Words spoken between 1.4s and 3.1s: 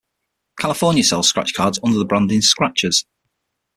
cards under the branding "Scratchers".